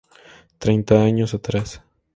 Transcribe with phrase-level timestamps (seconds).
[0.57, 1.83] Treinta años atrás.